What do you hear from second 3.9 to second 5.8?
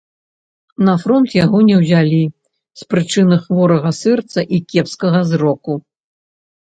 сэрца і кепскага зроку.